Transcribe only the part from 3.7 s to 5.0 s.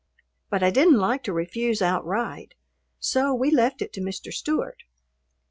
it to Mr. Stewart.